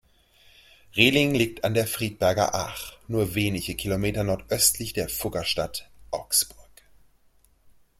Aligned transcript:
Rehling 0.95 1.35
liegt 1.35 1.63
an 1.63 1.75
der 1.75 1.85
Friedberger 1.85 2.55
Ach 2.55 2.97
nur 3.07 3.35
wenige 3.35 3.75
Kilometer 3.75 4.23
nordöstlich 4.23 4.93
der 4.93 5.09
Fuggerstadt 5.09 5.91
Augsburg. 6.09 6.71